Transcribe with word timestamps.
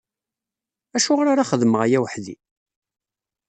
Acuɣer 0.97 1.27
ara 1.29 1.49
xedmeɣ 1.49 1.81
aya 1.85 1.99
weḥd-i? 2.03 2.35